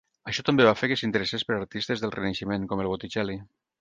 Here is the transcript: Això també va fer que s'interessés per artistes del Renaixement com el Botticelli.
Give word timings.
Això 0.29 0.43
també 0.45 0.65
va 0.67 0.71
fer 0.79 0.87
que 0.91 0.97
s'interessés 1.01 1.45
per 1.49 1.57
artistes 1.57 2.01
del 2.05 2.15
Renaixement 2.17 2.67
com 2.73 2.83
el 2.87 2.91
Botticelli. 2.95 3.37